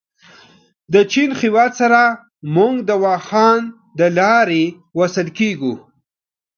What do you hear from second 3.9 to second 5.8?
دلاري وصل کېږو.